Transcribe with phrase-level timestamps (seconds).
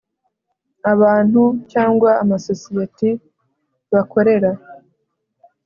[0.93, 1.41] abantu
[1.71, 3.09] cyangwa amasosiyeti
[3.91, 4.51] bakorera